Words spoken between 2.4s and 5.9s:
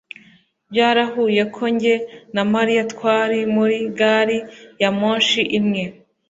mariya twari muri gari ya moshi imwe